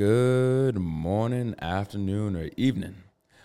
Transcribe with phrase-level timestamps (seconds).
[0.00, 2.94] Good morning, afternoon, or evening.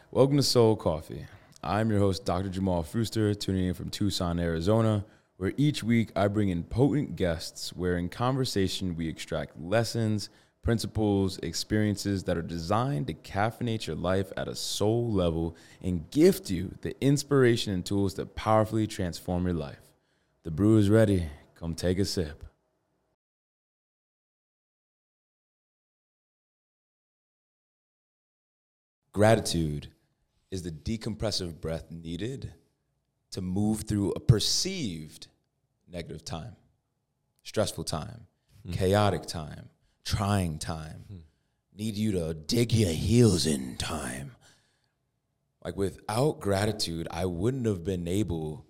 [0.09, 1.25] Welcome to Soul Coffee.
[1.61, 2.47] I'm your host, Dr.
[2.47, 5.03] Jamal Fruster, tuning in from Tucson, Arizona,
[5.35, 10.29] where each week I bring in potent guests where in conversation we extract lessons,
[10.61, 16.49] principles, experiences that are designed to caffeinate your life at a soul level and gift
[16.49, 19.91] you the inspiration and tools that powerfully transform your life.
[20.43, 21.25] The brew is ready.
[21.55, 22.45] Come take a sip.
[29.15, 29.87] Gratitude
[30.51, 32.53] is the decompressive breath needed
[33.31, 35.27] to move through a perceived
[35.89, 36.57] negative time,
[37.43, 38.27] stressful time,
[38.67, 38.73] mm.
[38.73, 39.69] chaotic time,
[40.03, 41.21] trying time, mm.
[41.77, 44.31] need you to dig your heels in time.
[45.63, 48.65] Like without gratitude, I wouldn't have been able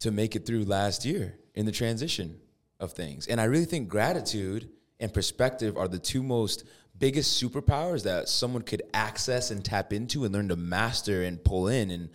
[0.00, 2.38] to make it through last year in the transition
[2.78, 3.26] of things.
[3.26, 4.68] And I really think gratitude
[5.00, 6.64] and perspective are the two most
[6.98, 11.68] biggest superpowers that someone could access and tap into and learn to master and pull
[11.68, 12.08] in and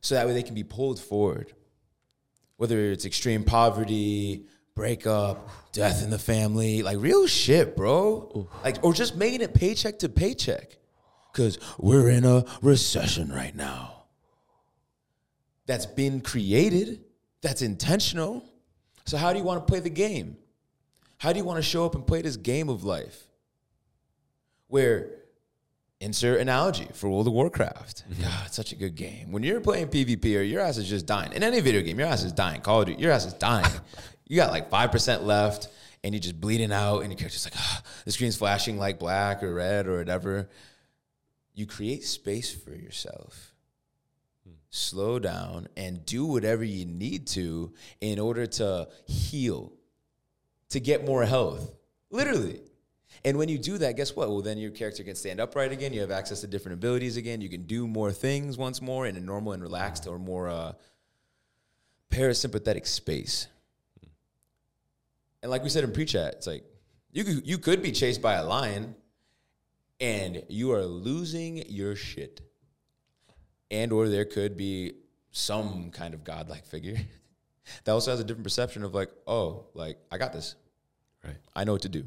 [0.00, 1.52] so that way they can be pulled forward.
[2.56, 8.48] Whether it's extreme poverty breakup death in the family like real shit bro.
[8.64, 10.76] Like or just making it paycheck to paycheck.
[11.32, 14.04] Because we're in a recession right now.
[15.66, 17.04] That's been created.
[17.42, 18.44] That's intentional.
[19.04, 20.36] So how do you want to play the game?
[21.18, 23.25] How do you want to show up and play this game of life
[24.68, 25.10] where
[26.00, 28.04] insert analogy for World of Warcraft.
[28.10, 28.22] Mm-hmm.
[28.22, 29.32] God, it's such a good game.
[29.32, 31.32] When you're playing PvP or your ass is just dying.
[31.32, 32.60] In any video game, your ass is dying.
[32.60, 33.70] Call of Duty, your ass is dying.
[34.26, 35.68] you got like 5% left
[36.04, 39.42] and you're just bleeding out and your character's like, ah, the screen's flashing like black
[39.42, 40.48] or red or whatever.
[41.54, 43.54] You create space for yourself.
[44.44, 44.54] Hmm.
[44.68, 49.72] Slow down and do whatever you need to in order to heal,
[50.68, 51.72] to get more health.
[52.10, 52.60] Literally.
[53.26, 54.28] And when you do that, guess what?
[54.28, 55.92] Well, then your character can stand upright again.
[55.92, 57.40] You have access to different abilities again.
[57.40, 60.74] You can do more things once more in a normal and relaxed or more uh,
[62.08, 63.48] parasympathetic space.
[65.42, 66.62] And like we said in pre-chat, it's like
[67.10, 68.94] you could, you could be chased by a lion,
[69.98, 72.42] and you are losing your shit.
[73.72, 74.92] And or there could be
[75.32, 77.00] some kind of godlike figure
[77.84, 80.54] that also has a different perception of like, oh, like I got this.
[81.24, 81.34] Right.
[81.56, 82.06] I know what to do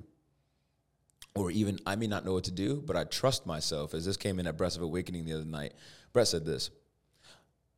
[1.35, 3.93] or even I may not know what to do, but I trust myself.
[3.93, 5.73] As this came in at Breath of Awakening the other night,
[6.13, 6.69] Brett said this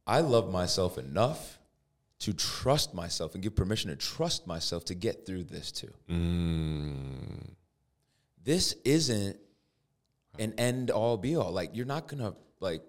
[0.07, 1.59] I love myself enough
[2.19, 5.91] to trust myself and give permission to trust myself to get through this too.
[6.09, 7.50] Mm.
[8.44, 9.38] This isn't
[10.39, 11.51] an end all be all.
[11.51, 12.81] Like, you're not gonna, like,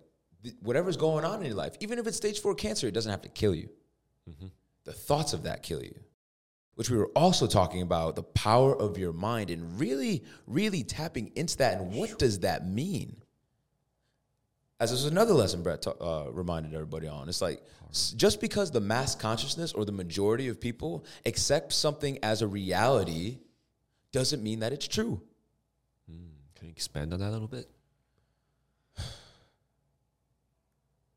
[0.61, 3.23] whatever's going on in your life, even if it's stage four cancer, it doesn't have
[3.23, 3.69] to kill you.
[4.29, 4.47] Mm-hmm.
[4.85, 5.95] The thoughts of that kill you
[6.83, 11.31] which we were also talking about the power of your mind and really, really tapping
[11.37, 11.81] into that.
[11.81, 13.23] And what does that mean?
[14.81, 17.29] As this is another lesson Brett uh, reminded everybody on.
[17.29, 17.63] It's like
[18.17, 23.39] just because the mass consciousness or the majority of people accept something as a reality
[24.11, 25.23] doesn't mean that it's true.
[26.11, 27.71] Mm, can you expand on that a little bit?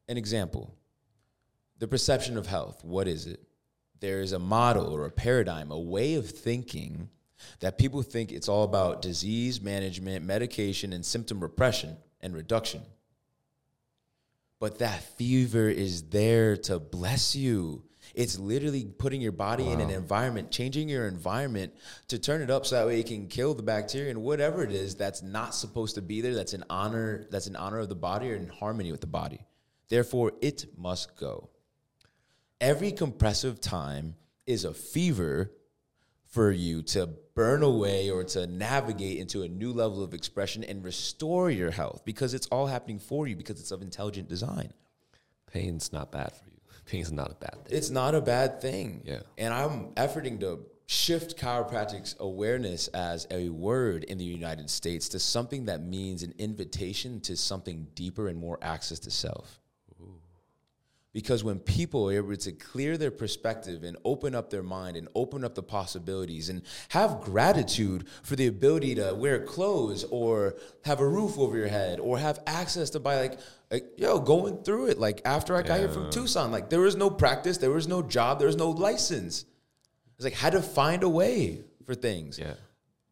[0.07, 0.75] An example
[1.79, 2.83] the perception of health.
[2.83, 3.39] What is it?
[3.99, 7.09] There is a model or a paradigm, a way of thinking
[7.59, 12.81] that people think it's all about disease management, medication, and symptom repression and reduction.
[14.59, 17.83] But that fever is there to bless you.
[18.13, 19.73] It's literally putting your body wow.
[19.73, 21.73] in an environment, changing your environment
[22.07, 24.71] to turn it up so that way it can kill the bacteria and whatever it
[24.71, 27.95] is that's not supposed to be there, that's in honor, that's in honor of the
[27.95, 29.45] body or in harmony with the body.
[29.89, 31.49] Therefore, it must go
[32.61, 35.51] every compressive time is a fever
[36.35, 40.83] for you to burn away or to navigate into a new level of expression and
[40.83, 44.73] restore your health because it's all happening for you because it's of intelligent design.
[45.51, 46.59] Pain's not bad for you.
[46.85, 47.77] Pain's not a bad thing.
[47.77, 49.01] It's not a bad thing.
[49.05, 49.19] Yeah.
[49.37, 55.19] And I'm efforting to shift chiropractic's awareness as a word in the United States to
[55.19, 59.59] something that means an invitation to something deeper and more access to self.
[61.15, 65.07] Because when people are able to clear their perspective and open up their mind and
[65.15, 70.99] open up the possibilities and have gratitude for the ability to wear clothes or have
[70.99, 73.39] a roof over your head or have access to buy like,
[73.71, 74.99] like yo, going through it.
[74.99, 78.01] Like after I got here from Tucson, like there was no practice, there was no
[78.01, 79.45] job, there was no license.
[80.17, 82.37] It's like had to find a way for things.
[82.37, 82.55] Yeah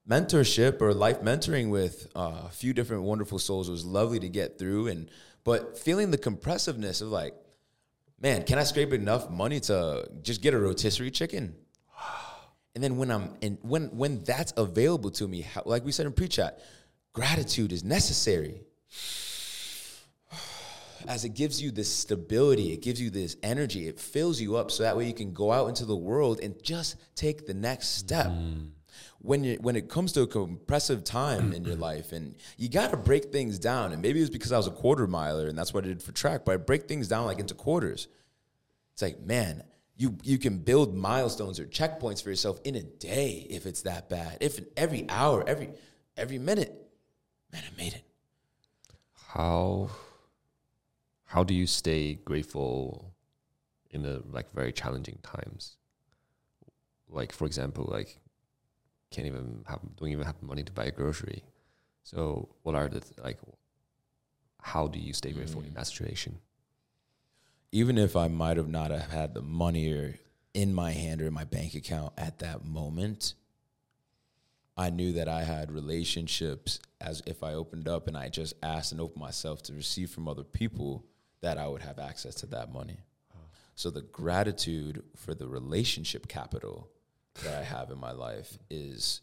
[0.06, 4.59] mentorship or life mentoring with uh, a few different wonderful souls was lovely to get
[4.59, 5.09] through and
[5.45, 7.33] but feeling the compressiveness of like
[8.23, 11.53] man, can I scrape enough money to just get a rotisserie chicken?
[12.73, 16.07] And then when I'm in, when when that's available to me, how, like we said
[16.07, 16.59] in pre-chat,
[17.13, 18.61] gratitude is necessary
[21.07, 24.71] as it gives you this stability, it gives you this energy, it fills you up
[24.71, 27.89] so that way you can go out into the world and just take the next
[27.89, 28.27] step.
[28.27, 28.69] Mm.
[29.23, 32.97] When you when it comes to a compressive time in your life and you gotta
[32.97, 35.73] break things down, and maybe it was because I was a quarter miler and that's
[35.73, 38.07] what I did for track, but I break things down like into quarters.
[38.91, 39.63] It's like, man,
[39.95, 44.09] you you can build milestones or checkpoints for yourself in a day if it's that
[44.09, 44.37] bad.
[44.41, 45.69] If every hour, every
[46.17, 46.73] every minute,
[47.51, 48.03] man, I made it.
[49.29, 49.89] How
[51.25, 53.15] how do you stay grateful
[53.89, 55.77] in the like very challenging times?
[57.09, 58.19] Like for example, like
[59.13, 61.44] can't even have don't even have money to buy a grocery.
[62.04, 63.39] So what are the th- like?
[64.62, 65.68] How do you stay grateful mm.
[65.68, 66.39] in that situation?
[67.71, 70.15] Even if I might have not have had the money or
[70.54, 73.33] in my hand or in my bank account at that moment,
[74.77, 78.92] I knew that I had relationships as if I opened up and I just asked
[78.92, 81.04] and opened myself to receive from other people
[81.42, 83.00] that I would have access to that money.
[83.75, 86.89] So the gratitude for the relationship capital
[87.41, 89.21] that I have in my life is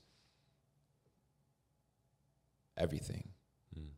[2.76, 3.28] everything.
[3.78, 3.88] Mm.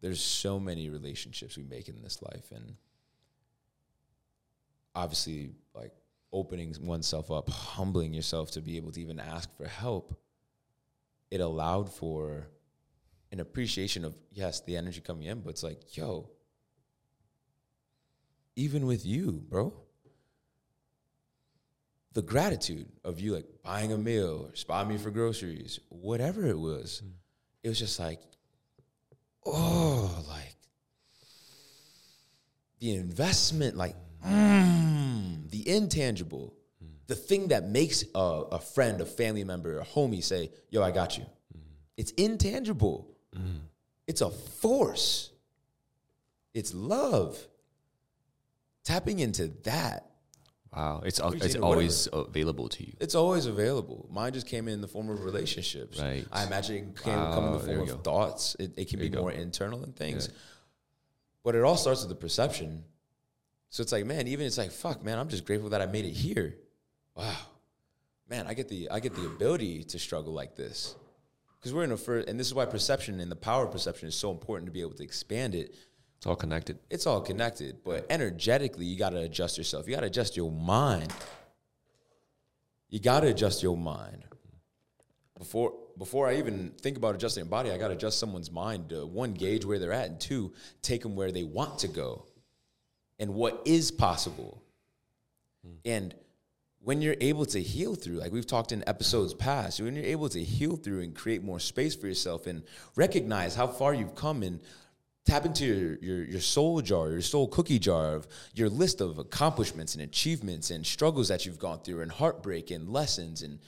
[0.00, 2.74] There's so many relationships we make in this life and
[4.94, 5.92] obviously like
[6.32, 10.18] opening oneself up, humbling yourself to be able to even ask for help.
[11.30, 12.46] It allowed for
[13.32, 16.30] an appreciation of yes, the energy coming in, but it's like, yo,
[18.54, 19.72] even with you, bro.
[22.16, 26.58] The gratitude of you like buying a meal or spotting me for groceries, whatever it
[26.58, 27.10] was, mm.
[27.62, 28.20] it was just like,
[29.44, 30.56] oh, like
[32.80, 33.96] the investment, like
[34.26, 36.88] mm, the intangible, mm.
[37.06, 40.92] the thing that makes a, a, friend, a family member, a homie say, yo, I
[40.92, 41.24] got you.
[41.24, 41.60] Mm.
[41.98, 43.14] It's intangible.
[43.36, 43.60] Mm.
[44.06, 45.32] It's a force.
[46.54, 47.36] It's love
[48.84, 50.15] tapping into that.
[50.74, 52.92] Wow, it's it's always available to you.
[53.00, 54.08] It's always available.
[54.10, 55.98] Mine just came in the form of relationships.
[55.98, 56.26] Right.
[56.30, 57.96] I imagine it can wow, come in the ah, form of go.
[57.96, 58.56] thoughts.
[58.58, 60.28] It, it can there be more internal and things.
[60.28, 60.38] Yeah.
[61.44, 62.84] But it all starts with the perception.
[63.70, 66.04] So it's like, man, even it's like, fuck, man, I'm just grateful that I made
[66.04, 66.56] it here.
[67.14, 67.36] Wow,
[68.28, 70.94] man, I get the I get the ability to struggle like this
[71.58, 74.08] because we're in a first, and this is why perception and the power of perception
[74.08, 75.74] is so important to be able to expand it
[76.26, 76.78] it's all connected.
[76.90, 79.86] It's all connected, but energetically, you got to adjust yourself.
[79.86, 81.12] You got to adjust your mind.
[82.88, 84.24] You got to adjust your mind.
[85.38, 88.88] Before before I even think about adjusting a body, I got to adjust someone's mind
[88.88, 90.52] to one gauge where they're at, and two
[90.82, 92.26] take them where they want to go,
[93.20, 94.60] and what is possible.
[95.64, 95.74] Hmm.
[95.84, 96.14] And
[96.80, 100.28] when you're able to heal through, like we've talked in episodes past, when you're able
[100.30, 102.64] to heal through and create more space for yourself and
[102.96, 104.60] recognize how far you've come and
[105.26, 109.18] tap into your, your, your soul jar, your soul cookie jar of your list of
[109.18, 113.58] accomplishments and achievements and struggles that you've gone through and heartbreak and lessons and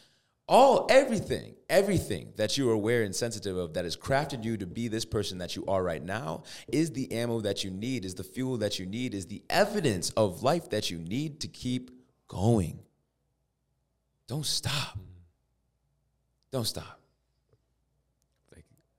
[0.49, 4.67] all everything, everything that you are aware and sensitive of that has crafted you to
[4.67, 8.15] be this person that you are right now is the ammo that you need, is
[8.15, 11.91] the fuel that you need, is the evidence of life that you need to keep
[12.29, 12.79] going.
[14.27, 14.99] Don't stop.
[16.51, 16.98] Don't stop.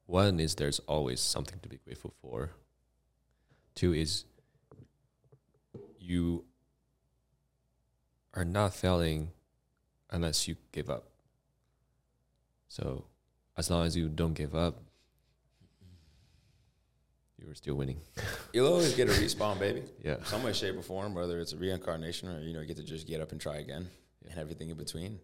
[0.09, 2.49] One is there's always something to be grateful for.
[3.75, 4.25] Two is
[5.99, 6.45] you
[8.33, 9.29] are not failing
[10.09, 11.11] unless you give up.
[12.69, 13.05] So
[13.55, 14.81] as long as you don't give up,
[17.37, 18.01] you're still winning.
[18.51, 19.83] You'll always get a respawn, baby.
[20.03, 20.23] Yeah.
[20.23, 22.83] Some way, shape, or form, whether it's a reincarnation or you know, you get to
[22.83, 23.87] just get up and try again
[24.23, 24.31] yeah.
[24.31, 25.19] and everything in between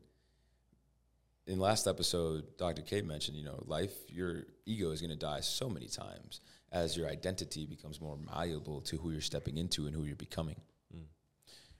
[1.47, 2.81] in last episode, Dr.
[2.81, 6.97] K mentioned, you know, life, your ego is going to die so many times as
[6.97, 10.59] your identity becomes more malleable to who you're stepping into and who you're becoming.
[10.95, 11.05] Mm.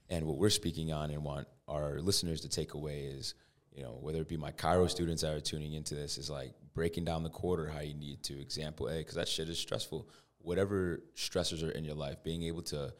[0.10, 3.34] And what we're speaking on and want our listeners to take away is,
[3.74, 6.53] you know, whether it be my chiro students that are tuning into this, is like
[6.74, 8.39] breaking down the quarter how you need to.
[8.39, 10.07] Example A, because that shit is stressful.
[10.38, 12.93] Whatever stressors are in your life, being able to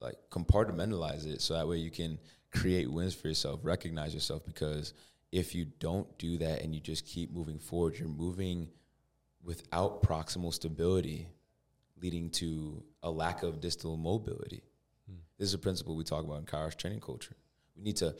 [0.00, 2.18] like compartmentalize it so that way you can
[2.52, 4.92] create wins for yourself, recognize yourself because–
[5.32, 8.68] if you don't do that and you just keep moving forward, you're moving
[9.42, 11.28] without proximal stability,
[12.00, 14.62] leading to a lack of distal mobility.
[15.08, 15.18] Hmm.
[15.38, 17.36] This is a principle we talk about in Kairos training culture.
[17.76, 18.14] We need to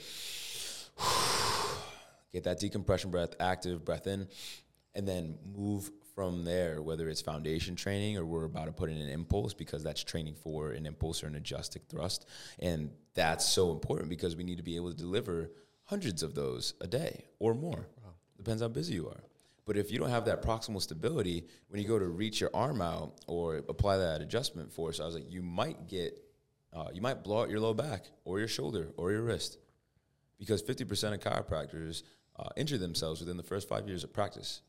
[2.33, 4.29] get that decompression breath, active breath in,
[4.95, 8.99] and then move from there, whether it's foundation training or we're about to put in
[8.99, 12.27] an impulse because that's training for an impulse or an adjustive thrust.
[12.59, 15.51] And that's so important because we need to be able to deliver
[15.91, 17.85] hundreds of those a day or more.
[18.03, 18.13] Wow.
[18.37, 19.25] Depends how busy you are.
[19.67, 22.81] But if you don't have that proximal stability, when you go to reach your arm
[22.81, 26.19] out or apply that adjustment force, I was like, you might get,
[26.73, 29.59] uh, you might blow out your low back or your shoulder or your wrist,
[30.39, 32.03] because fifty percent of chiropractors
[32.37, 34.63] uh, injure themselves within the first five years of practice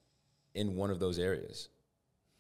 [0.54, 1.70] in one of those areas.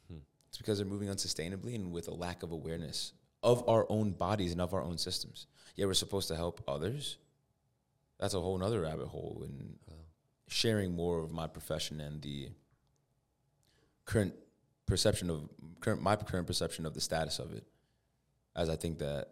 [0.07, 0.19] Hmm.
[0.49, 4.51] It's because they're moving unsustainably and with a lack of awareness of our own bodies
[4.51, 5.47] and of our own systems.
[5.75, 7.17] Yeah, we're supposed to help others.
[8.21, 9.95] That's a whole nother rabbit hole and uh,
[10.47, 12.49] sharing more of my profession and the
[14.05, 14.35] current
[14.85, 15.49] perception of
[15.79, 17.65] current my current perception of the status of it.
[18.55, 19.29] As I think that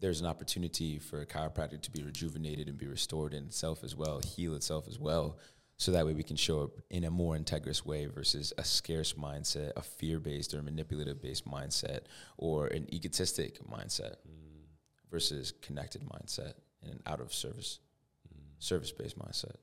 [0.00, 4.20] there's an opportunity for chiropractic to be rejuvenated and be restored in itself as well,
[4.20, 5.38] heal itself as well,
[5.76, 9.12] so that way we can show up in a more integrous way versus a scarce
[9.14, 12.00] mindset, a fear based or manipulative based mindset,
[12.38, 14.64] or an egotistic mindset mm.
[15.10, 17.78] versus connected mindset and an out of service,
[18.58, 19.56] service based mindset.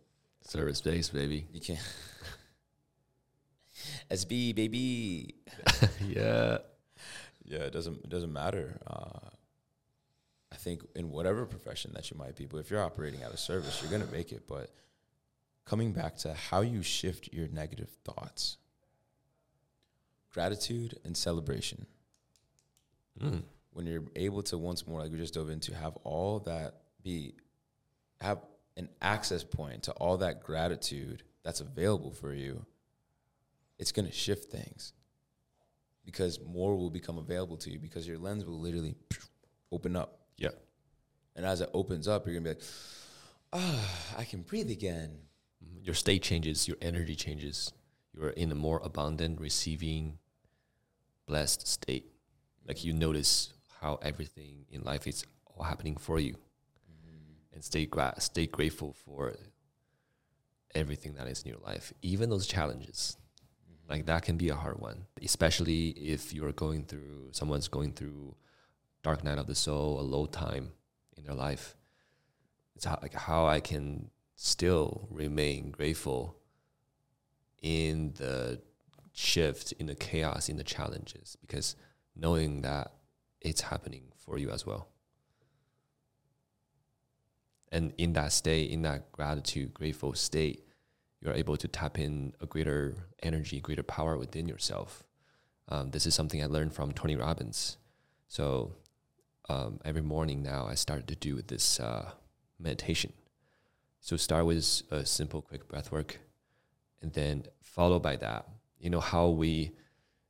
[0.46, 1.48] Service based, baby.
[1.54, 1.80] You can't.
[4.12, 5.36] SB baby.
[6.08, 6.58] yeah.
[7.46, 8.80] Yeah, it doesn't it doesn't matter.
[8.88, 9.30] Uh,
[10.52, 13.40] I think in whatever profession that you might be, but if you're operating out of
[13.40, 14.44] service, you're gonna make it.
[14.48, 14.70] But
[15.66, 18.58] coming back to how you shift your negative thoughts,
[20.32, 21.86] gratitude and celebration.
[23.20, 23.44] Mm.
[23.72, 27.36] When you're able to once more, like we just dove into, have all that be,
[28.22, 28.40] have
[28.78, 32.66] an access point to all that gratitude that's available for you.
[33.78, 34.94] It's gonna shift things
[36.06, 38.96] because more will become available to you because your lens will literally
[39.72, 40.20] open up.
[40.38, 40.50] Yeah.
[41.36, 42.64] And as it opens up, you're gonna be like,
[43.54, 45.18] ah, I can breathe again.
[45.64, 45.86] Mhm.
[45.86, 47.74] Your state changes, your energy changes.
[48.14, 50.20] You're in a more abundant, receiving,
[51.26, 52.12] blessed state.
[52.68, 56.38] Like you notice how everything in life is all happening for you,
[57.54, 59.36] and stay gra- stay grateful for
[60.76, 63.18] everything that is in your life, even those challenges.
[63.72, 63.92] Mm-hmm.
[63.92, 68.36] Like that can be a hard one, especially if you're going through someone's going through
[69.04, 70.72] dark night of the soul, a low time
[71.18, 71.76] in their life.
[72.76, 76.38] It's how, like how I can still remain grateful
[77.62, 78.62] in the
[79.14, 81.76] shift, in the chaos, in the challenges, because
[82.16, 82.94] knowing that
[83.42, 84.88] it's happening for you as well.
[87.74, 90.64] And in that state, in that gratitude, grateful state,
[91.20, 95.04] you're able to tap in a greater energy, greater power within yourself.
[95.70, 97.78] Um, this is something I learned from Tony Robbins.
[98.28, 98.76] So
[99.50, 102.12] um, every morning now, I started to do this uh,
[102.60, 103.12] meditation.
[104.02, 106.20] So start with a simple, quick breath work,
[107.02, 108.48] and then follow by that.
[108.80, 109.72] You know how we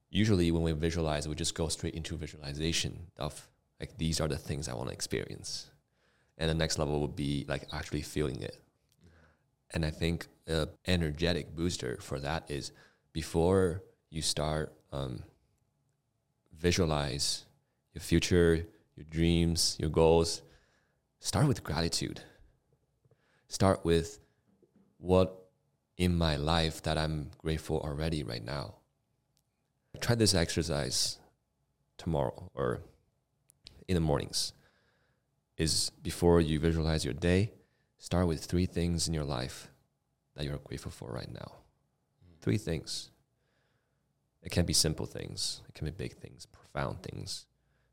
[0.09, 4.37] usually when we visualize, we just go straight into visualization of like these are the
[4.37, 5.71] things I want to experience,
[6.37, 8.57] and the next level would be like actually feeling it.
[9.71, 12.71] And I think a energetic booster for that is
[13.11, 15.23] before you start um,
[16.57, 17.45] visualize
[17.93, 20.41] your future, your dreams, your goals.
[21.19, 22.21] Start with gratitude.
[23.47, 24.19] Start with
[24.97, 25.49] what
[25.97, 28.75] in my life that I'm grateful already right now.
[29.99, 31.17] Try this exercise
[31.97, 32.81] tomorrow or
[33.87, 34.53] in the mornings.
[35.57, 37.51] Is before you visualize your day,
[37.97, 39.69] start with three things in your life
[40.35, 41.51] that you're grateful for right now.
[42.41, 43.11] Three things.
[44.41, 47.45] It can be simple things, it can be big things, profound things,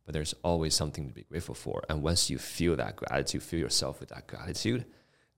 [0.05, 1.85] but there's always something to be grateful for.
[1.89, 4.85] And once you feel that gratitude, feel yourself with that gratitude,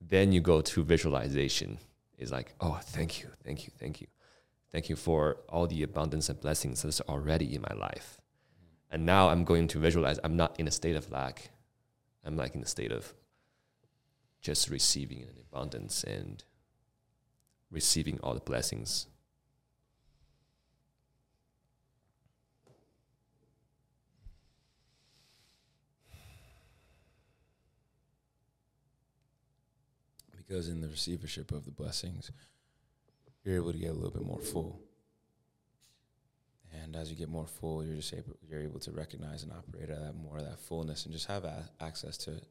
[0.00, 1.78] then you go to visualization.
[2.16, 4.06] It's like, oh, thank you, thank you, thank you.
[4.70, 8.18] Thank you for all the abundance and blessings that's already in my life.
[8.90, 11.50] And now I'm going to visualize I'm not in a state of lack.
[12.24, 13.14] I'm like in a state of
[14.40, 16.42] just receiving an abundance and
[17.70, 19.06] receiving all the blessings.
[30.36, 32.30] Because in the receivership of the blessings,
[33.42, 34.80] you're able to get a little bit more full.
[36.80, 39.90] And as you get more full, you're just able you're able to recognize and operate
[39.90, 42.44] at that more of that fullness and just have a- access to it.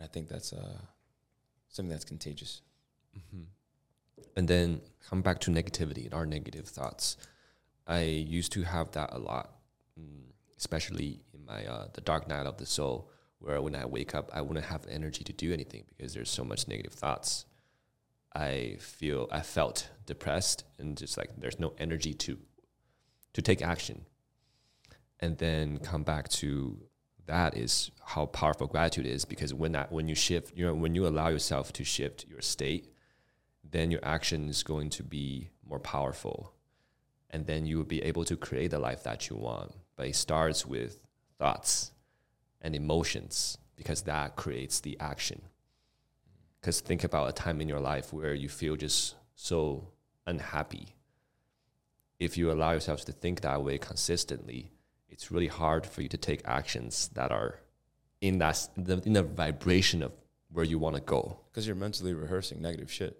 [0.00, 0.78] I think that's uh,
[1.68, 2.62] something that's contagious.
[3.16, 3.44] Mm-hmm.
[4.36, 7.16] And then come back to negativity and our negative thoughts.
[7.86, 9.50] I used to have that a lot,
[9.98, 10.22] mm,
[10.56, 13.10] especially in my uh, the dark night of the soul,
[13.40, 16.44] where when I wake up, I wouldn't have energy to do anything because there's so
[16.44, 17.46] much negative thoughts.
[18.34, 22.38] I feel I felt depressed and just like there's no energy to
[23.34, 24.06] to take action.
[25.20, 26.78] And then come back to
[27.26, 30.94] that is how powerful gratitude is because when that when you shift, you know, when
[30.94, 32.92] you allow yourself to shift your state
[33.72, 36.52] then your action is going to be more powerful.
[37.30, 39.72] And then you will be able to create the life that you want.
[39.96, 40.98] But it starts with
[41.38, 41.92] thoughts
[42.60, 45.42] and emotions because that creates the action.
[46.62, 49.88] Because think about a time in your life where you feel just so
[50.28, 50.94] unhappy.
[52.20, 54.70] If you allow yourself to think that way consistently,
[55.08, 57.58] it's really hard for you to take actions that are
[58.20, 60.12] in that the, in the vibration of
[60.52, 61.40] where you want to go.
[61.50, 63.18] Because you're mentally rehearsing negative shit.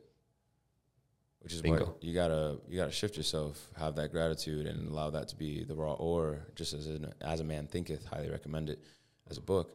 [1.40, 1.87] Which is Bingo.
[1.87, 5.64] why you gotta you gotta shift yourself, have that gratitude, and allow that to be
[5.64, 6.46] the raw ore.
[6.54, 8.78] Just as an, as a man thinketh, highly recommend it
[9.28, 9.72] as a book.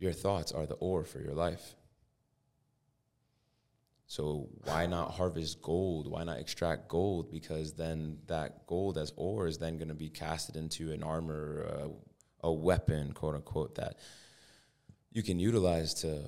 [0.00, 1.76] Your thoughts are the ore for your life.
[4.10, 6.10] So why not harvest gold?
[6.10, 7.30] Why not extract gold?
[7.30, 11.64] Because then that gold as ore is then going to be casted into an armor,
[11.72, 11.88] uh,
[12.40, 14.00] a weapon, quote unquote, that
[15.12, 16.24] you can utilize to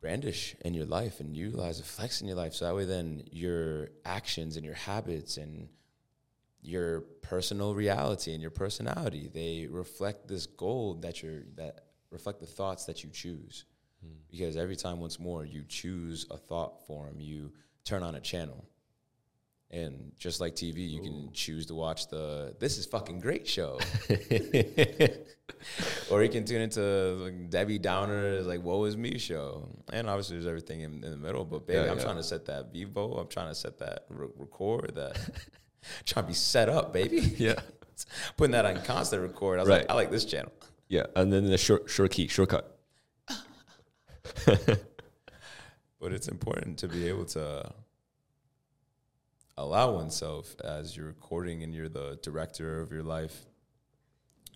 [0.00, 2.54] brandish in your life and utilize to flex in your life.
[2.54, 5.70] So that way, then your actions and your habits and
[6.60, 12.46] your personal reality and your personality they reflect this gold that you're that reflect the
[12.46, 13.64] thoughts that you choose.
[14.30, 17.52] Because every time, once more, you choose a thought form, you
[17.84, 18.64] turn on a channel.
[19.70, 23.78] And just like TV, you can choose to watch the "This is fucking great" show,
[26.10, 26.80] or you can tune into
[27.22, 29.68] like Debbie Downer's like "Woe is Me" show.
[29.92, 31.44] And obviously, there's everything in, in the middle.
[31.44, 32.04] But baby, Yeah, I'm yeah.
[32.04, 33.18] trying to set that TiVo.
[33.20, 34.94] I'm trying to set that re- record.
[34.94, 35.18] That
[36.04, 37.20] trying to be set up, baby.
[37.38, 37.60] Yeah.
[38.36, 39.58] Putting that on constant record.
[39.58, 39.80] I was Right.
[39.82, 40.52] like, I like this channel.
[40.88, 41.06] Yeah.
[41.14, 42.78] And then the short short key, shortcut.
[44.46, 47.72] but it's important to be able to
[49.56, 53.46] allow oneself as you're recording and you're the director of your life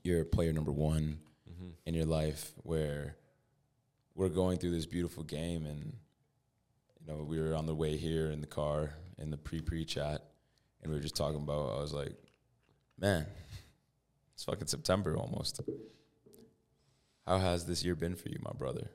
[0.02, 1.18] you're player number one
[1.50, 1.68] mm-hmm.
[1.84, 3.16] in your life where
[4.14, 5.92] we're going through this beautiful game and
[7.00, 10.22] you know we were on the way here in the car in the pre-pre chat
[10.82, 12.14] and we were just talking about i was like
[12.98, 13.26] man
[14.34, 15.60] it's fucking september almost.
[17.26, 18.90] How has this year been for you my brother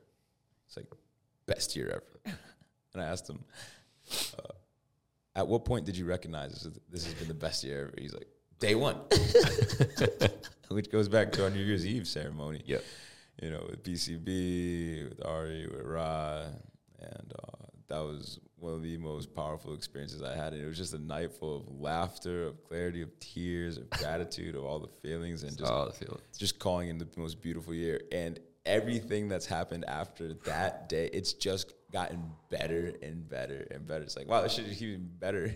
[0.72, 0.98] it's like
[1.46, 2.36] best year ever.
[2.94, 3.40] And I asked him,
[4.38, 4.52] uh,
[5.34, 7.94] at what point did you recognize this, this has been the best year ever?
[7.98, 8.96] He's like, day one.
[10.68, 12.62] Which goes back to our New Year's Eve ceremony.
[12.64, 12.78] Yeah.
[13.42, 16.44] You know, with PCB, with Ari, with Ra.
[17.00, 20.54] And uh, that was one of the most powerful experiences I had.
[20.54, 24.54] And it was just a night full of laughter, of clarity, of tears, of gratitude,
[24.54, 26.20] of all the feelings, and just oh, the feeling.
[26.38, 31.32] just calling in the most beautiful year and everything that's happened after that day it's
[31.32, 34.02] just gotten better and better and better.
[34.04, 35.54] It's like wow this shit is even better.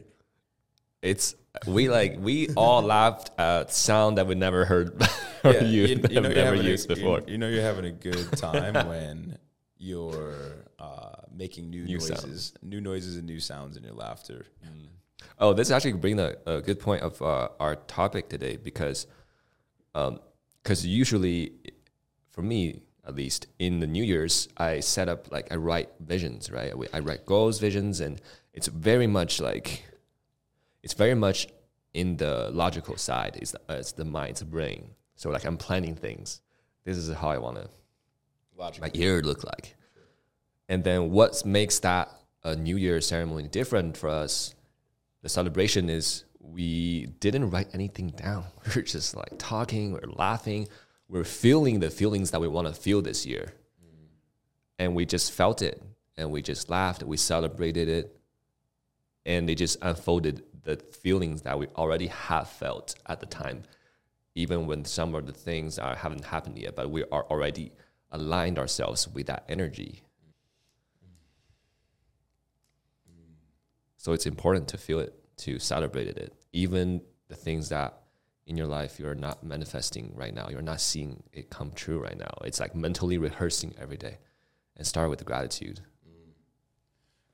[1.02, 1.34] It's
[1.66, 5.00] we like we all laughed at sound that we never heard
[5.44, 7.20] or Yeah, you, you're never having a- used before.
[7.20, 9.38] you, you know you're having a good time when
[9.78, 14.46] you're uh, making new, New noises new noises and new sounds in your laughter.
[15.38, 19.06] Oh, this actually bring a, a good point of uh, our topic today because,
[19.92, 21.52] because usually,
[22.30, 26.50] for me at least, in the New Year's, I set up like I write visions,
[26.50, 26.72] right?
[26.92, 28.20] I write goals, visions, and
[28.52, 29.84] it's very much like,
[30.82, 31.48] it's very much
[31.94, 33.38] in the logical side.
[33.40, 34.90] It's, uh, it's the mind, it's the brain.
[35.14, 36.40] So like I'm planning things.
[36.84, 37.68] This is how I want to
[38.80, 39.76] my year look like.
[40.68, 42.10] And then what makes that
[42.42, 44.54] a New Year ceremony different for us?
[45.22, 48.44] The celebration is we didn't write anything down.
[48.74, 50.68] We're just like talking, we're laughing,
[51.08, 53.52] we're feeling the feelings that we want to feel this year.
[54.78, 55.82] And we just felt it
[56.16, 58.18] and we just laughed, we celebrated it,
[59.24, 63.62] and it just unfolded the feelings that we already have felt at the time,
[64.34, 67.72] even when some of the things are, haven't happened yet, but we are already
[68.10, 70.02] aligned ourselves with that energy.
[73.96, 78.00] So it's important to feel it, to celebrate it, even the things that
[78.46, 82.16] in your life you're not manifesting right now, you're not seeing it come true right
[82.16, 82.32] now.
[82.44, 84.18] It's like mentally rehearsing every day,
[84.76, 85.80] and start with gratitude.
[86.08, 86.32] Mm.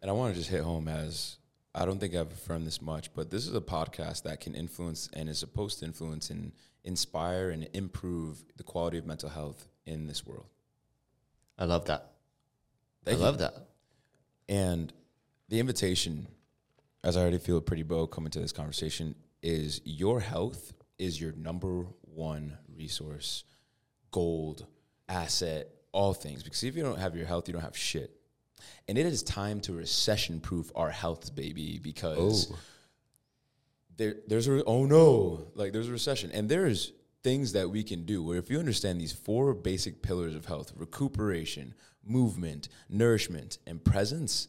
[0.01, 1.37] And I want to just hit home as
[1.75, 5.09] I don't think I've affirmed this much, but this is a podcast that can influence
[5.13, 6.53] and is supposed to influence and
[6.85, 10.47] inspire and improve the quality of mental health in this world.
[11.59, 12.13] I love that.
[13.05, 13.25] Thank I you.
[13.25, 13.55] love that.
[14.49, 14.93] And
[15.49, 16.27] the invitation,
[17.05, 21.33] as I already feel pretty bow coming to this conversation, is your health is your
[21.33, 23.45] number one resource,
[24.11, 24.67] gold,
[25.09, 26.43] asset, all things.
[26.43, 28.11] Because if you don't have your health, you don't have shit.
[28.89, 32.59] And it is time to recession proof our health, baby, because Oh.
[33.97, 38.05] there there's a oh no like there's a recession and there's things that we can
[38.05, 41.75] do where if you understand these four basic pillars of health recuperation
[42.05, 44.49] movement nourishment and presence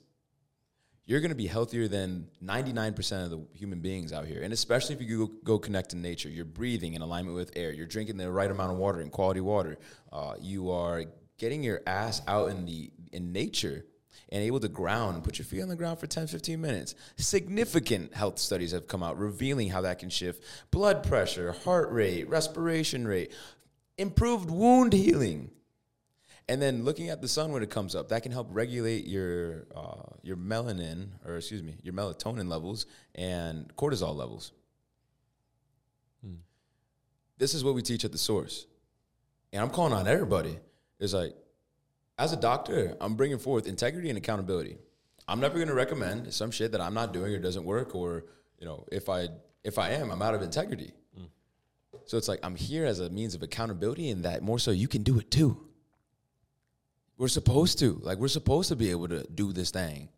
[1.06, 4.42] you're going to be healthier than 99% of the human beings out here.
[4.42, 7.74] And especially if you go, go connect to nature, you're breathing in alignment with air,
[7.74, 9.78] you're drinking the right amount of water and quality water,
[10.12, 11.04] uh, you are
[11.38, 13.86] getting your ass out in the in nature
[14.30, 16.96] and able to ground and put your feet on the ground for 10 15 minutes.
[17.18, 22.30] Significant health studies have come out revealing how that can shift blood pressure heart rate
[22.30, 23.32] respiration rate
[23.98, 25.52] improved wound healing
[26.50, 29.66] and then looking at the sun when it comes up, that can help regulate your
[29.76, 34.52] uh, your melanin, or excuse me, your melatonin levels and cortisol levels.
[36.24, 36.36] Hmm.
[37.38, 38.66] This is what we teach at the source,
[39.54, 40.60] and I'm calling on everybody.
[41.00, 41.34] It's like,
[42.20, 44.78] as a doctor, I'm bringing forth integrity and accountability.
[45.28, 48.26] I'm never going to recommend some shit that I'm not doing or doesn't work, or
[48.60, 49.30] you know, if I
[49.64, 50.92] if I am, I'm out of integrity.
[51.18, 51.28] Mm.
[52.06, 54.90] So it's like I'm here as a means of accountability, and that more so you
[54.90, 55.70] can do it too.
[57.18, 58.00] We're supposed to.
[58.02, 60.10] Like, we're supposed to be able to do this thing.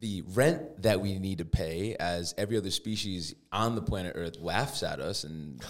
[0.00, 4.38] The rent that we need to pay, as every other species on the planet Earth
[4.38, 5.62] laughs at us, and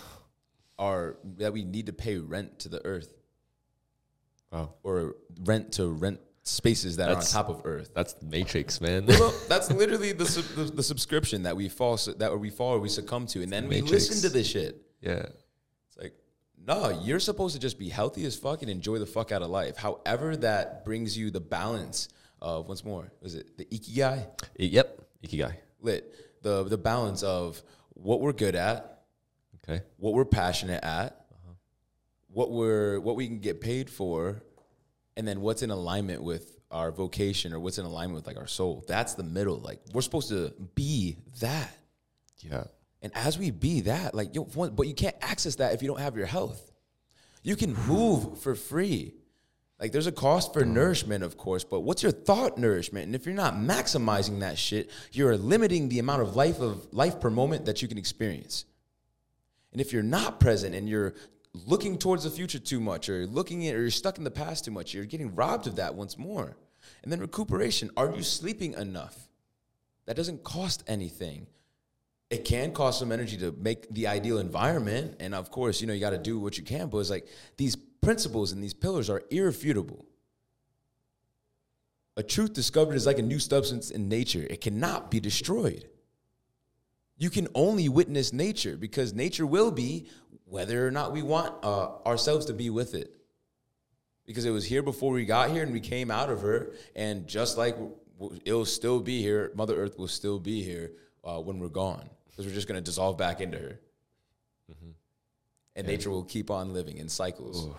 [0.78, 3.12] are that we need to pay rent to the Earth.
[4.50, 4.74] Wow.
[4.82, 7.90] Or rent to rent spaces that that's, are on top of Earth.
[7.94, 9.06] That's the Matrix, man.
[9.06, 12.88] well, that's literally the, the, the subscription that we fall that we fall or we
[12.88, 14.80] succumb to, and then we listen to this shit.
[15.00, 15.26] Yeah.
[16.66, 19.50] No, you're supposed to just be healthy as fuck and enjoy the fuck out of
[19.50, 19.76] life.
[19.76, 22.08] However, that brings you the balance
[22.40, 24.26] of once more, is it the ikigai?
[24.56, 25.56] Yep, ikigai.
[25.80, 26.42] Lit.
[26.42, 29.02] The the balance of what we're good at,
[29.56, 31.52] okay, what we're passionate at, uh-huh.
[32.28, 34.42] what we're what we can get paid for,
[35.16, 38.46] and then what's in alignment with our vocation or what's in alignment with like our
[38.46, 38.84] soul.
[38.88, 39.58] That's the middle.
[39.58, 41.76] Like we're supposed to be that.
[42.38, 42.64] Yeah.
[43.04, 46.00] And as we be that, like, yo, but you can't access that if you don't
[46.00, 46.72] have your health.
[47.42, 49.12] You can move for free.
[49.78, 53.04] Like, there's a cost for nourishment, of course, but what's your thought nourishment?
[53.04, 57.20] And if you're not maximizing that shit, you're limiting the amount of life of life
[57.20, 58.64] per moment that you can experience.
[59.72, 61.12] And if you're not present and you're
[61.66, 64.30] looking towards the future too much, or you're looking at, or you're stuck in the
[64.30, 66.56] past too much, you're getting robbed of that once more.
[67.02, 67.90] And then recuperation.
[67.98, 69.28] Are you sleeping enough?
[70.06, 71.48] That doesn't cost anything
[72.34, 75.16] it can cost some energy to make the ideal environment.
[75.20, 76.88] And of course, you know, you got to do what you can.
[76.88, 80.04] But it's like these principles and these pillars are irrefutable.
[82.16, 85.88] A truth discovered is like a new substance in nature, it cannot be destroyed.
[87.16, 90.08] You can only witness nature because nature will be
[90.44, 93.14] whether or not we want uh, ourselves to be with it.
[94.26, 96.72] Because it was here before we got here and we came out of her.
[96.96, 97.76] And just like
[98.44, 100.92] it'll still be here, Mother Earth will still be here
[101.22, 103.80] uh, when we're gone because we're just going to dissolve back into her.
[104.70, 104.90] Mm-hmm.
[105.76, 105.92] And yeah.
[105.92, 107.66] nature will keep on living in cycles.
[107.66, 107.76] Ooh.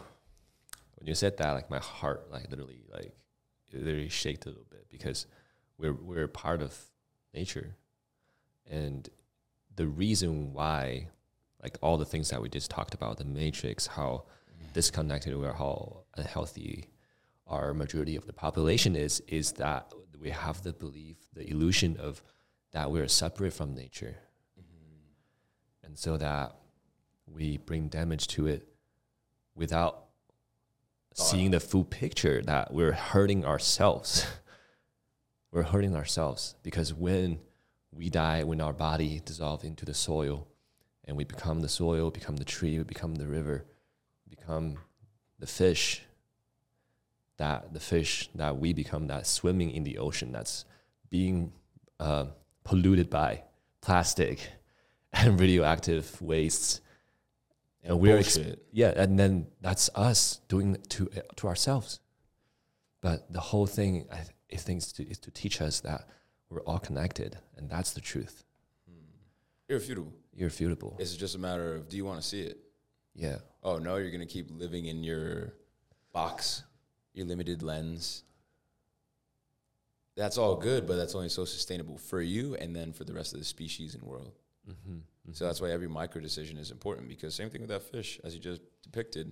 [0.96, 3.14] When you said that, like my heart, like literally, like
[3.72, 5.26] it literally shaked a little bit because
[5.78, 6.78] we're we're part of
[7.34, 7.76] nature,
[8.70, 9.10] and
[9.76, 11.10] the reason why,
[11.62, 14.72] like all the things that we just talked about, the matrix, how mm-hmm.
[14.74, 16.90] disconnected or how unhealthy
[17.46, 22.24] our majority of the population is, is that we have the belief, the illusion of
[22.72, 24.16] that we're separate from nature
[25.86, 26.56] and so that
[27.28, 28.68] we bring damage to it
[29.56, 30.06] without
[31.14, 34.26] seeing the full picture that we're hurting ourselves.
[35.52, 37.40] we're hurting ourselves because when
[37.92, 40.48] we die, when our body dissolves into the soil
[41.06, 43.64] and we become the soil, become the tree, we become the river,
[44.30, 44.78] become
[45.40, 46.02] the fish,
[47.38, 50.66] that the fish that we become that swimming in the ocean that's
[51.10, 51.52] being
[52.00, 52.26] uh,
[52.64, 53.42] polluted by
[53.82, 54.50] plastic
[55.16, 56.82] and radioactive wastes.
[57.84, 58.40] And, we're ex-
[58.72, 62.00] yeah, and then that's us doing it to to ourselves.
[63.02, 66.08] But the whole thing, I, th- think, is to, is to teach us that
[66.50, 68.44] we're all connected, and that's the truth.
[68.90, 69.06] Hmm.
[69.70, 70.14] Irrefutable.
[70.36, 70.98] Irrefutable.
[71.00, 72.58] It's just a matter of do you want to see it?
[73.14, 73.38] Yeah.
[73.64, 75.54] Oh no, you're gonna keep living in your
[76.12, 76.64] box,
[77.14, 78.24] your limited lens.
[80.16, 83.34] That's all good, but that's only so sustainable for you and then for the rest
[83.34, 84.32] of the species and world.
[84.70, 85.34] Mm-hmm, mm-hmm.
[85.34, 88.34] So that's why every micro decision is important because same thing with that fish, as
[88.34, 89.32] you just depicted.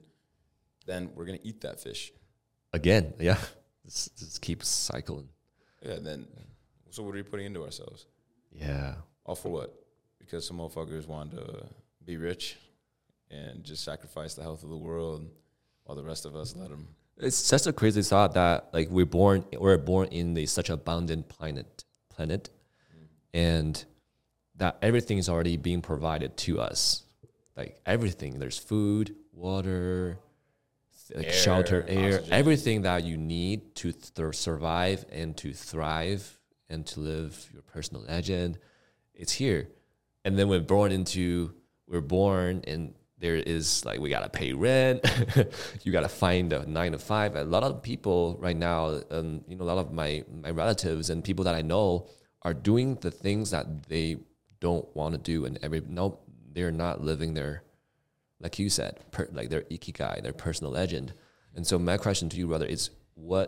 [0.86, 2.12] Then we're gonna eat that fish
[2.74, 3.14] again.
[3.20, 3.38] Yeah,
[3.86, 5.30] this just keeps cycling.
[5.82, 6.00] Yeah.
[6.02, 6.28] Then,
[6.90, 8.06] so what are we putting into ourselves?
[8.52, 8.96] Yeah.
[9.26, 9.74] All for what?
[10.20, 11.66] Because some motherfuckers want to
[12.06, 12.58] be rich
[13.32, 15.30] and just sacrifice the health of the world,
[15.86, 16.88] while the rest of us let them.
[17.18, 21.30] It's such a crazy thought that like we're born, we're born in the such abundant
[21.30, 22.50] planet, planet,
[22.96, 23.08] mm.
[23.34, 23.86] and
[24.58, 27.04] that everything is already being provided to us.
[27.56, 30.18] Like everything, there's food, water,
[31.14, 32.34] like air, shelter, air, oxygen.
[32.34, 36.40] everything that you need to th- survive and to thrive
[36.70, 38.58] and to live your personal legend.
[39.14, 39.70] It's here.
[40.26, 41.54] And then we're born into
[41.88, 45.06] we're born and there is like we gotta pay rent
[45.84, 49.56] you gotta find a nine to five a lot of people right now um, you
[49.56, 52.08] know a lot of my my relatives and people that i know
[52.42, 54.18] are doing the things that they
[54.64, 56.20] don't want to do and every no
[56.54, 57.64] they're not living their
[58.40, 61.14] like you said per, like their ikigai their personal legend
[61.56, 63.48] and so my question to you brother is what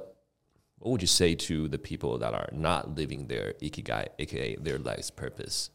[0.80, 4.78] what would you say to the people that are not living their ikigai aka their
[4.78, 5.70] life's purpose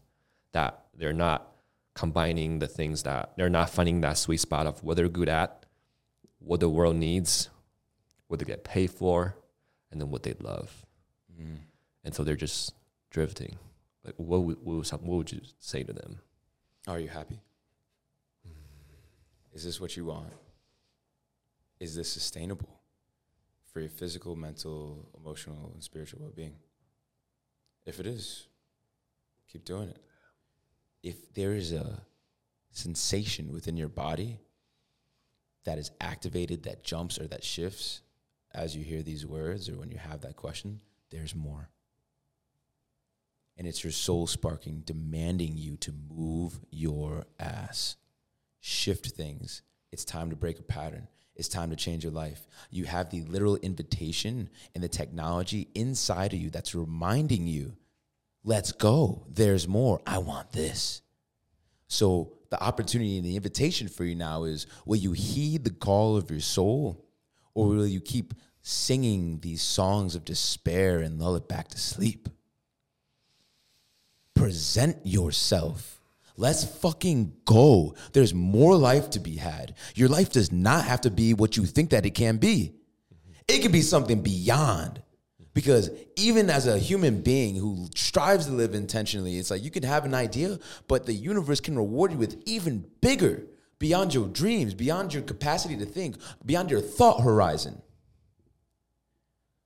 [0.53, 1.51] that they're not
[1.95, 5.67] combining the things that they're not finding that sweet spot of what they're good at,
[6.39, 7.51] what the world needs,
[8.29, 9.37] what they get paid for,
[9.91, 10.87] and then what they love.
[11.41, 11.59] Mm.
[12.05, 12.75] And so they're just
[13.11, 13.59] drifting.
[14.05, 16.21] Like, what would, what, what would you say to them?
[16.87, 17.41] Are you happy?
[19.53, 20.33] Is this what you want?
[21.81, 22.81] Is this sustainable
[23.73, 26.55] for your physical, mental, emotional, and spiritual well being?
[27.85, 28.47] If it is,
[29.49, 29.99] keep doing it
[31.03, 32.03] if there is a
[32.71, 34.39] sensation within your body
[35.65, 38.03] that is activated, that jumps or that shifts
[38.53, 41.69] as you hear these words or when you have that question, there's more.
[43.61, 47.95] And it's your soul sparking, demanding you to move your ass,
[48.59, 49.63] shift things.
[49.93, 51.07] It's time to break a pattern.
[51.37, 52.49] It's time to change your life.
[52.71, 57.77] You have the literal invitation and the technology inside of you that's reminding you
[58.43, 59.27] Let's go.
[59.29, 60.01] There's more.
[60.07, 61.03] I want this.
[61.89, 66.17] So the opportunity and the invitation for you now is will you heed the call
[66.17, 67.05] of your soul
[67.55, 72.29] or will you keep singing these songs of despair and lull it back to sleep?
[74.35, 76.01] Present yourself.
[76.37, 77.95] Let's fucking go.
[78.13, 79.75] There's more life to be had.
[79.95, 82.73] Your life does not have to be what you think that it can be.
[83.47, 85.03] It can be something beyond.
[85.53, 89.83] Because even as a human being who strives to live intentionally, it's like you can
[89.83, 93.43] have an idea, but the universe can reward you with even bigger,
[93.79, 96.17] beyond your dreams, beyond your capacity to think,
[96.47, 97.83] beyond your thought horizon.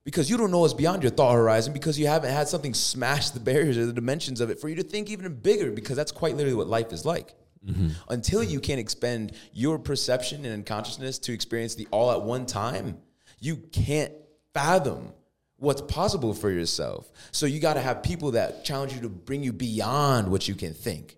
[0.05, 3.31] Because you don't know what's beyond your thought horizon because you haven't had something smash
[3.31, 6.13] the barriers or the dimensions of it for you to think even bigger, because that's
[6.13, 7.35] quite literally what life is like.
[7.67, 7.89] Mm-hmm.
[8.11, 12.99] Until you can expend your perception and consciousness to experience the all at one time,
[13.41, 14.13] you can't
[14.53, 15.13] fathom
[15.57, 17.11] what's possible for yourself.
[17.33, 20.55] So you got to have people that challenge you to bring you beyond what you
[20.55, 21.17] can think.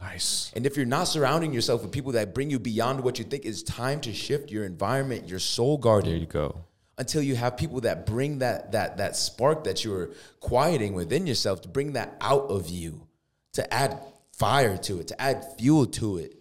[0.00, 0.50] Nice.
[0.56, 3.44] And if you're not surrounding yourself with people that bring you beyond what you think,
[3.44, 6.10] it's time to shift your environment, your soul garden.
[6.10, 6.64] There you go.
[6.96, 11.62] Until you have people that bring that that that spark that you're quieting within yourself
[11.62, 13.06] to bring that out of you,
[13.54, 14.00] to add
[14.32, 16.36] fire to it, to add fuel to it,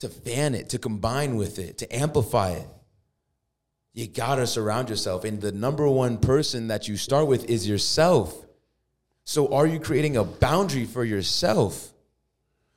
[0.00, 2.66] to fan it, to combine with it, to amplify it
[3.94, 5.24] you gotta surround yourself.
[5.24, 8.34] And the number one person that you start with is yourself.
[9.24, 11.92] So are you creating a boundary for yourself?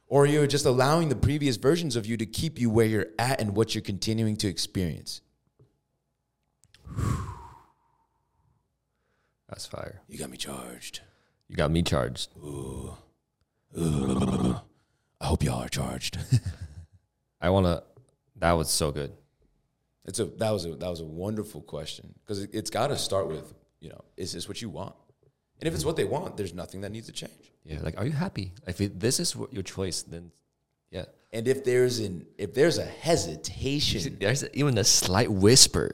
[0.07, 3.41] Or you're just allowing the previous versions of you to keep you where you're at
[3.41, 5.21] and what you're continuing to experience?
[9.49, 10.01] That's fire.
[10.07, 11.01] You got me charged.
[11.47, 12.29] You got me charged.
[12.37, 12.95] Ooh.
[13.77, 14.59] Ooh.
[15.21, 16.17] I hope y'all are charged.
[17.41, 17.83] I wanna
[18.37, 19.11] that was so good.
[20.05, 22.97] It's a that was a that was a wonderful question because it, has got to
[22.97, 24.95] start with you know is this what you want,
[25.59, 27.51] and if it's what they want, there's nothing that needs to change.
[27.63, 28.53] Yeah, like are you happy?
[28.67, 30.31] If it, this is your choice, then
[30.91, 31.05] yeah.
[31.33, 35.91] And if there's an if there's a hesitation, there's even a slight whisper.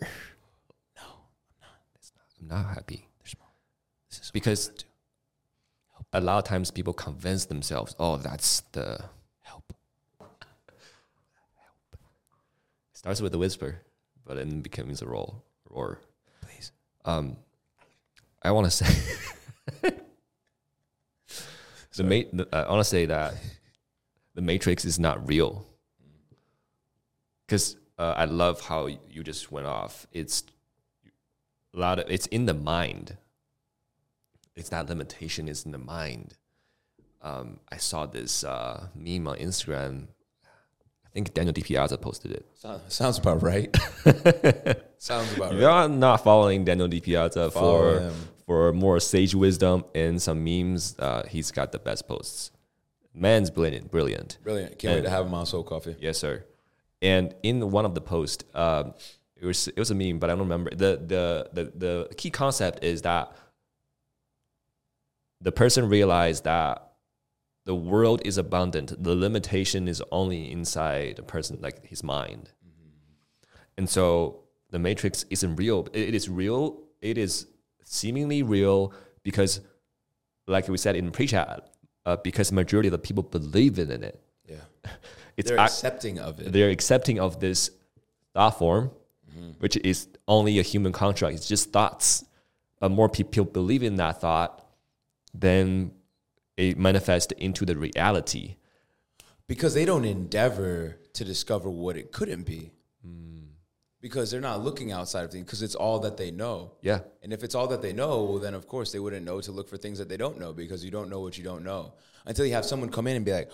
[0.98, 1.80] No, I'm not.
[1.96, 2.26] It's not.
[2.42, 3.08] I'm not happy.
[4.10, 4.72] This is because
[6.12, 9.02] a lot of times people convince themselves, oh, that's the
[9.40, 9.74] help.
[10.20, 10.36] help.
[12.92, 13.82] Starts with a whisper
[14.26, 16.00] but then becomes a role roar.
[16.42, 16.72] Please.
[17.06, 17.38] Um,
[18.42, 18.88] I want to say
[21.96, 23.34] the ma- I want to say that
[24.36, 25.66] the Matrix is not real
[27.46, 30.08] because uh, I love how you just went off.
[30.12, 30.44] It's
[31.74, 33.18] a lot of it's in the mind.
[34.56, 36.36] It's that limitation is in the mind.
[37.22, 40.08] Um, I saw this uh, meme on Instagram
[41.12, 42.46] I think Daniel DiPiazza posted it.
[42.88, 43.76] Sounds about right.
[44.98, 45.60] Sounds about right.
[45.60, 48.14] You're not following Daniel DiPiazza Follow for him.
[48.46, 50.96] for more sage wisdom and some memes.
[50.98, 52.52] Uh, he's got the best posts.
[53.14, 54.80] Man's brilliant, brilliant, brilliant.
[54.80, 55.98] Can't and, wait to have him on Soul Coffee.
[56.00, 56.46] Yes, sir.
[57.02, 58.94] And in one of the posts, um,
[59.42, 62.30] it was it was a meme, but I don't remember the the the the key
[62.30, 63.36] concept is that
[65.42, 66.94] the person realized that
[67.66, 69.02] the world is abundant.
[69.04, 72.52] The limitation is only inside a person, like his mind.
[72.66, 73.50] Mm-hmm.
[73.78, 75.88] And so the matrix isn't real.
[75.94, 76.84] It is real.
[77.02, 77.48] It is
[77.84, 79.62] seemingly real because
[80.48, 81.70] like we said in pre-chat,
[82.06, 84.20] uh, because majority of the people believe in it.
[84.48, 84.58] Yeah.
[85.38, 86.52] It's They're ac- accepting of it.
[86.52, 87.72] they're accepting of this
[88.34, 88.92] thought form,
[89.38, 89.52] Mm-hmm.
[89.60, 91.36] which is only a human construct.
[91.36, 92.26] It's just thoughts.
[92.80, 94.65] But more people believe in that thought,
[95.34, 95.91] then
[96.58, 98.56] it manifests into the reality.
[99.48, 102.72] because they don't endeavor to discover what it couldn't be.
[103.06, 103.39] Hmm.
[104.02, 106.72] Because they're not looking outside of things, because it's all that they know.
[106.82, 107.00] Yeah.
[107.22, 109.52] And if it's all that they know, well, then of course they wouldn't know to
[109.52, 111.94] look for things that they don't know because you don't know what you don't know
[112.26, 113.50] until you have someone come in and be like,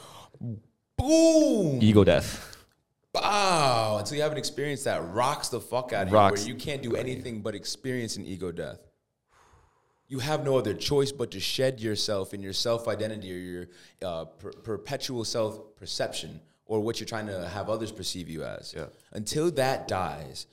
[0.97, 2.56] boom, Ego death.
[3.21, 3.97] Wow.
[3.99, 6.45] Until you have an experience that rocks the fuck out of Rocks.
[6.45, 8.79] you, where you can't do anything but experience an ego death.
[10.09, 13.65] You have no other choice but to shed yourself and your self identity or your
[14.01, 18.73] uh, per- perpetual self perception or what you're trying to have others perceive you as.
[18.75, 18.85] Yeah.
[19.11, 20.47] Until that dies,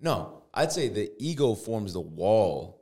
[0.00, 2.78] no, I'd say the ego forms the wall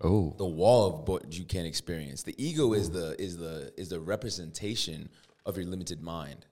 [0.00, 0.32] Oh.
[0.38, 2.22] the wall of what you can't experience.
[2.22, 5.08] The ego is the is the is the representation
[5.44, 6.46] of your limited mind.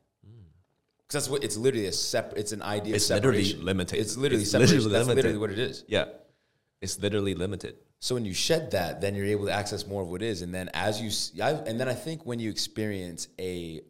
[1.06, 2.38] Because that's what it's literally a separate.
[2.40, 2.94] It's an idea.
[2.96, 3.98] It's literally limited.
[4.00, 4.76] It's literally It's separation.
[4.76, 5.28] literally that's limited.
[5.28, 5.84] literally what it is.
[5.86, 6.06] Yeah.
[6.80, 7.76] It's literally limited.
[8.00, 10.54] So when you shed that, then you're able to access more of what is, and
[10.54, 13.80] then as you, I, and then I think when you experience a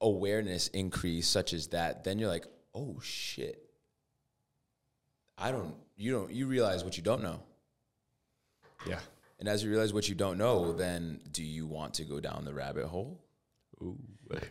[0.00, 3.62] awareness increase such as that, then you're like, oh shit.
[5.38, 5.74] I don't.
[5.96, 6.32] You don't.
[6.32, 7.40] You realize what you don't know.
[8.86, 8.98] Yeah.
[9.38, 12.44] And as you realize what you don't know, then do you want to go down
[12.44, 13.20] the rabbit hole?
[13.82, 13.98] Ooh.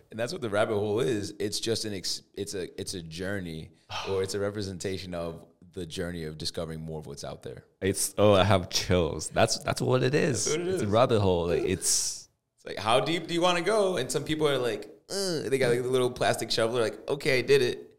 [0.10, 1.34] And that's what the rabbit hole is.
[1.40, 3.72] It's just an ex, it's a it's a journey
[4.10, 7.64] or it's a representation of the journey of discovering more of what's out there.
[7.82, 9.30] It's oh, I have chills.
[9.30, 10.50] That's that's what it is.
[10.50, 11.48] what it it's a rabbit hole.
[11.48, 13.98] Like, it's It's like how deep do you want to go?
[13.98, 16.76] And some people are like, "Ugh." they got like a little plastic shovel.
[16.76, 17.92] They're like, okay, I did it.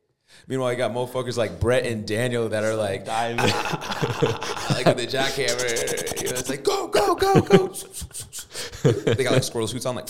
[0.48, 5.06] Meanwhile, you got motherfuckers like Brett and Daniel that are like, diving, like with the
[5.06, 6.22] jackhammer.
[6.22, 7.68] You know, it's like go, go, go, go.
[9.14, 10.08] they got like squirrel suits on, like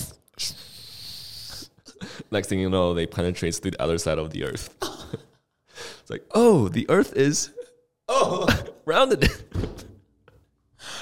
[2.31, 4.75] next thing you know, they penetrate through the other side of the earth.
[6.01, 7.51] it's like, oh, the earth is
[8.07, 8.47] oh.
[8.85, 9.21] rounded,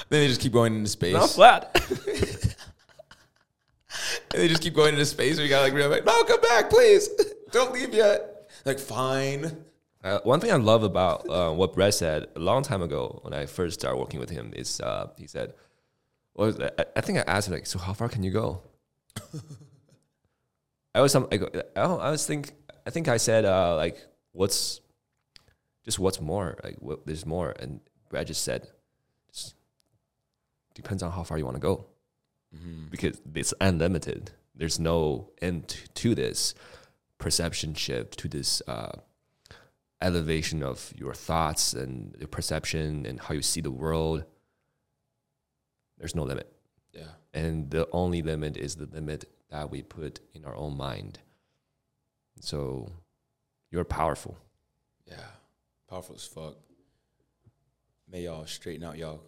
[0.08, 1.14] Then they just keep going into space.
[1.14, 1.70] not flat.
[4.32, 5.38] And they just keep going into space.
[5.38, 7.08] We got like, real like, no, come back, please.
[7.50, 8.50] Don't leave yet.
[8.64, 9.64] Like, fine.
[10.04, 13.32] Uh, one thing I love about uh, what Brett said a long time ago when
[13.34, 15.54] I first started working with him is uh, he said,
[16.34, 18.62] well, I, I think I asked him like, so how far can you go?
[20.96, 22.52] I was some, I, go, I, was think
[22.86, 23.98] I think I said uh, like
[24.32, 24.80] what's
[25.84, 28.66] just what's more like what, there's more and Brad just said
[29.30, 29.54] just
[30.74, 31.86] depends on how far you want to go
[32.90, 34.30] because it's unlimited.
[34.54, 36.54] There's no end to, to this
[37.18, 38.92] perception shift, to this uh,
[40.00, 44.24] elevation of your thoughts and your perception and how you see the world.
[45.98, 46.50] There's no limit.
[46.92, 47.12] Yeah.
[47.34, 51.20] And the only limit is the limit that we put in our own mind.
[52.40, 52.90] So
[53.70, 54.36] you're powerful.
[55.06, 55.16] Yeah.
[55.88, 56.56] Powerful as fuck.
[58.10, 59.22] May y'all straighten out y'all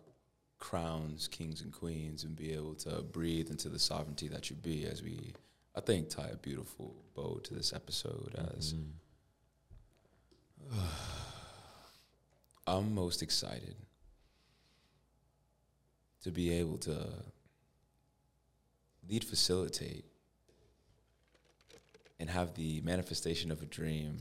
[0.58, 4.86] crowns, kings and queens, and be able to breathe into the sovereignty that you be
[4.86, 5.34] as we,
[5.74, 8.88] I think, tie a beautiful bow to this episode as mm-hmm.
[12.66, 13.76] I'm most excited
[16.22, 17.06] to be able to
[19.08, 20.04] lead facilitate
[22.20, 24.18] and have the manifestation of a dream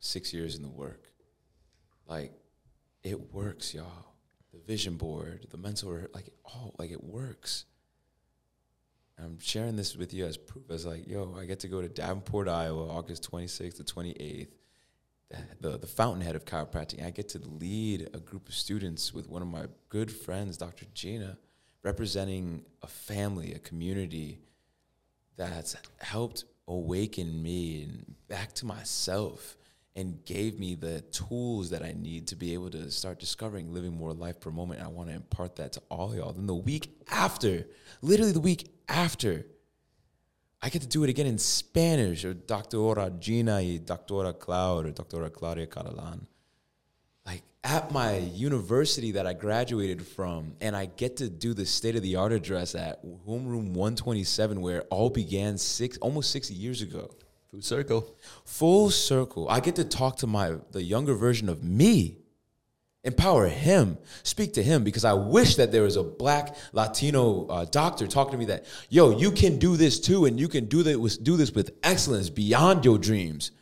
[0.00, 1.10] six years in the work.
[2.06, 2.32] Like,
[3.02, 4.14] it works, y'all.
[4.52, 7.66] The vision board, the mentor, like, oh, like it works.
[9.18, 11.88] I'm sharing this with you as proof as like, yo, I get to go to
[11.88, 14.48] Davenport, Iowa, August 26th to 28th,
[15.60, 17.04] the, the fountainhead of chiropractic.
[17.04, 20.86] I get to lead a group of students with one of my good friends, Dr.
[20.92, 21.38] Gina,
[21.86, 24.40] representing a family, a community
[25.36, 29.56] that's helped awaken me and back to myself
[29.94, 33.96] and gave me the tools that I need to be able to start discovering living
[33.96, 34.82] more life per moment.
[34.82, 36.32] I want to impart that to all y'all.
[36.32, 37.64] Then the week after,
[38.02, 39.46] literally the week after,
[40.60, 44.90] I get to do it again in Spanish or Doctora Gina y Doctora Cloud or
[44.90, 46.26] Doctora Claudia Catalan.
[47.26, 51.96] Like at my university that I graduated from, and I get to do the state
[51.96, 56.80] of the art address at homeroom 127, where it all began six almost 60 years
[56.80, 57.10] ago.
[57.50, 58.16] Full circle.
[58.44, 59.48] Full circle.
[59.48, 62.18] I get to talk to my the younger version of me.
[63.02, 67.64] Empower him, speak to him, because I wish that there was a black Latino uh,
[67.64, 70.82] doctor talking to me that, yo, you can do this too, and you can do
[70.82, 73.52] this do this with excellence beyond your dreams,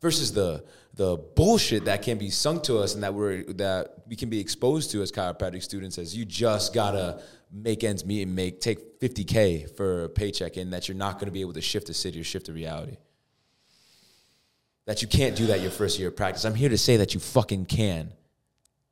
[0.00, 0.64] versus the
[1.00, 4.38] the bullshit that can be sunk to us and that we're that we can be
[4.38, 9.00] exposed to as chiropractic students as you just gotta make ends meet and make take
[9.00, 11.94] 50k for a paycheck and that you're not going to be able to shift the
[11.94, 12.98] city or shift the reality.
[14.84, 16.44] That you can't do that your first year of practice.
[16.44, 18.12] I'm here to say that you fucking can.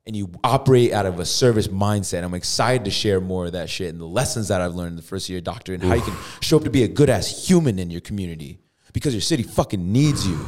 [0.07, 2.23] And you operate out of a service mindset.
[2.23, 4.95] I'm excited to share more of that shit and the lessons that i've learned in
[4.95, 7.47] the first year doctor and how you can show up to be a good ass
[7.47, 8.57] human in your community
[8.93, 10.39] because your city fucking needs you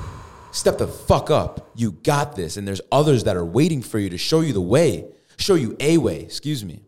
[0.51, 4.09] step the fuck up you got this and there's others that are waiting for you
[4.09, 5.05] to show you the way
[5.37, 6.81] show you a way excuse me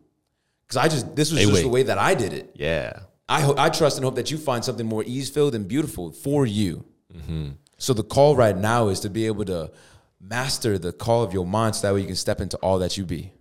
[0.74, 1.62] because I just this was A just way.
[1.62, 2.52] the way that I did it.
[2.56, 3.02] Yeah.
[3.30, 6.12] I ho- I trust and hope that you find something more ease filled and beautiful
[6.12, 6.84] for you.
[7.14, 7.52] Mm-hmm.
[7.78, 9.72] So the call right now is to be able to
[10.20, 12.98] master the call of your mind, so that way you can step into all that
[12.98, 13.32] you be.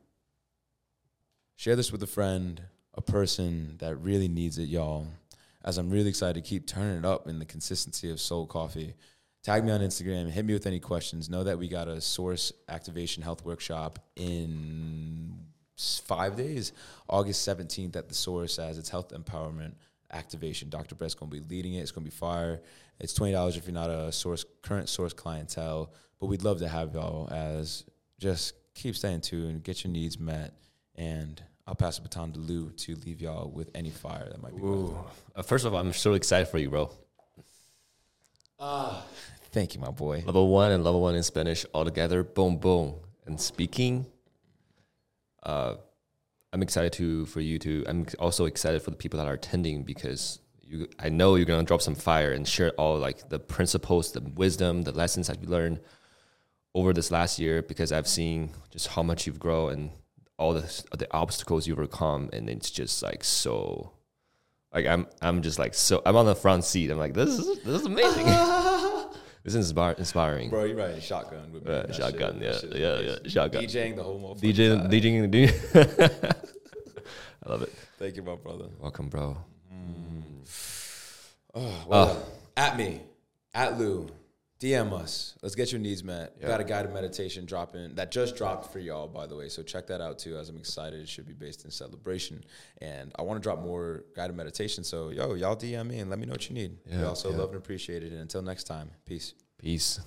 [1.57, 2.61] Share this with a friend,
[2.95, 5.07] a person that really needs it, y'all.
[5.65, 8.95] As I'm really excited to keep turning it up in the consistency of Soul Coffee.
[9.43, 10.31] Tag me on Instagram.
[10.31, 11.29] Hit me with any questions.
[11.29, 15.35] Know that we got a source activation health workshop in
[15.77, 16.73] five days,
[17.09, 19.73] August 17th at the source as its health empowerment
[20.13, 20.69] activation.
[20.69, 20.95] Dr.
[20.95, 21.81] Brett's to be leading it.
[21.81, 22.61] It's going to be fire.
[23.01, 25.93] It's $20 if you're not a source current source clientele.
[26.21, 27.85] But we'd love to have y'all as
[28.21, 30.55] just keep staying tuned, get your needs met,
[30.95, 34.55] and I'll pass the baton to Lou to leave y'all with any fire that might
[34.55, 34.63] be.
[34.63, 35.21] left.
[35.35, 36.91] Uh, first of all, I'm so excited for you, bro.
[39.51, 40.23] Thank you, my boy.
[40.25, 42.23] Level one and level one in Spanish all together.
[42.23, 42.95] Boom, boom.
[43.27, 44.07] And speaking,
[45.43, 45.75] uh,
[46.53, 47.85] I'm excited to for you to.
[47.89, 50.89] I'm also excited for the people that are attending because you.
[50.99, 54.83] I know you're gonna drop some fire and share all like the principles, the wisdom,
[54.83, 55.81] the lessons that you learned
[56.75, 57.63] over this last year.
[57.63, 59.91] Because I've seen just how much you've grown and
[60.39, 63.93] all the the obstacles you've overcome, and it's just like so.
[64.75, 66.01] Like I'm, I'm just like so.
[66.07, 66.91] I'm on the front seat.
[66.91, 68.25] I'm like, this is this is amazing.
[69.45, 70.49] this is inspire, inspiring.
[70.51, 71.73] Bro, you're riding shotgun with me.
[71.73, 73.63] Uh, shotgun, shit- yeah, that shit is yeah, yeah, shotgun.
[73.65, 74.91] DJing the whole motherfucking DJ, time.
[74.91, 76.35] DJing, DJ.
[77.45, 77.73] I love it.
[77.99, 78.67] Thank you, my brother.
[78.79, 79.37] Welcome, bro.
[81.55, 83.03] Oh, well, at me,
[83.53, 84.09] at Lou,
[84.63, 85.35] DM us.
[85.43, 86.35] Let's get your needs met.
[86.41, 86.47] Yeah.
[86.47, 89.49] Got a guided meditation dropping that just dropped for y'all, by the way.
[89.49, 90.37] So check that out too.
[90.37, 92.45] As I'm excited, it should be based in celebration,
[92.81, 94.85] and I want to drop more guided meditation.
[94.85, 96.79] So yo, y'all DM me and let me know what you need.
[96.87, 97.39] Yeah, we also yeah.
[97.39, 98.13] love and appreciate it.
[98.13, 99.35] And until next time, peace.
[99.59, 100.01] Peace.